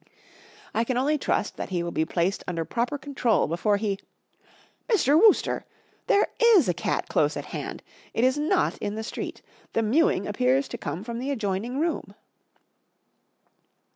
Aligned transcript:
I 0.73 0.83
can 0.83 0.97
only 0.97 1.19
trust 1.19 1.57
that 1.57 1.69
he 1.69 1.83
will 1.83 1.91
be 1.91 2.05
placed 2.05 2.43
under 2.47 2.65
proper 2.65 2.97
control 2.97 3.45
before 3.45 3.77
he 3.77 3.99
Mr. 4.89 5.15
Wooster, 5.15 5.63
there 6.07 6.25
is 6.39 6.67
a 6.67 6.73
cat 6.73 7.07
close 7.07 7.37
at 7.37 7.45
hand! 7.53 7.83
It 8.11 8.23
is 8.23 8.35
not 8.35 8.79
in 8.79 8.95
the 8.95 9.03
street! 9.03 9.43
The 9.73 9.83
mewing 9.83 10.25
appears 10.25 10.67
to 10.69 10.77
come 10.79 11.03
from 11.03 11.19
the 11.19 11.29
adjoining 11.29 11.77
room." 11.77 12.15